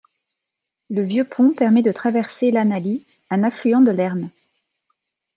[0.89, 4.31] Le vieux pont permet de traverser l'Annalee, un affluent de l'Erne.